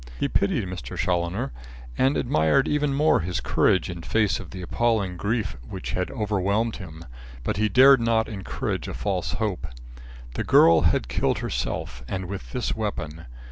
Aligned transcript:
He 0.19 0.27
pitied 0.27 0.65
Mr. 0.67 0.97
Challoner, 0.97 1.51
and 1.95 2.17
admired 2.17 2.67
even 2.67 2.91
more 2.91 3.19
his 3.19 3.39
courage 3.39 3.87
in 3.87 4.01
face 4.01 4.39
of 4.39 4.49
the 4.49 4.63
appalling 4.63 5.15
grief 5.15 5.57
which 5.61 5.91
had 5.91 6.09
overwhelmed 6.09 6.77
him, 6.77 7.05
but 7.43 7.57
he 7.57 7.69
dared 7.69 8.01
not 8.01 8.27
encourage 8.27 8.87
a 8.87 8.95
false 8.95 9.33
hope. 9.33 9.67
The 10.33 10.43
girl 10.43 10.81
had 10.81 11.07
killed 11.07 11.37
herself 11.37 12.03
and 12.07 12.25
with 12.25 12.51
this 12.51 12.75
weapon. 12.75 13.27